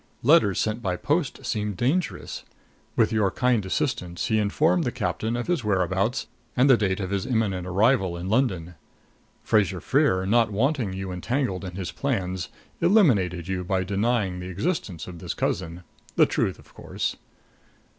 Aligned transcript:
Letters 0.23 0.59
sent 0.59 0.81
by 0.81 0.95
post 0.95 1.45
seemed 1.45 1.77
dangerous. 1.77 2.43
With 2.95 3.11
your 3.13 3.29
kind 3.29 3.63
assistance 3.67 4.25
he 4.25 4.39
informed 4.39 4.83
the 4.83 4.91
captain 4.91 5.37
of 5.37 5.45
his 5.45 5.63
whereabouts 5.63 6.25
and 6.57 6.67
the 6.67 6.75
date 6.75 6.99
of 6.99 7.11
his 7.11 7.27
imminent 7.27 7.67
arrival 7.67 8.17
in 8.17 8.27
London. 8.27 8.73
Fraser 9.43 9.79
Freer, 9.79 10.25
not 10.25 10.51
wanting 10.51 10.91
you 10.93 11.11
entangled 11.11 11.63
in 11.63 11.75
his 11.75 11.91
plans, 11.91 12.49
eliminated 12.79 13.47
you 13.47 13.63
by 13.63 13.83
denying 13.83 14.39
the 14.39 14.49
existence 14.49 15.05
of 15.07 15.19
this 15.19 15.35
cousin 15.35 15.83
the 16.15 16.25
truth, 16.25 16.57
of 16.57 16.73
course." 16.73 17.15